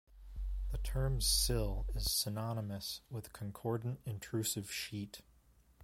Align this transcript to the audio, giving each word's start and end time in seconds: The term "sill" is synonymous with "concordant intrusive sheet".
The 0.71 0.79
term 0.79 1.21
"sill" 1.21 1.85
is 1.93 2.09
synonymous 2.09 3.01
with 3.11 3.33
"concordant 3.33 3.99
intrusive 4.03 4.71
sheet". 4.73 5.21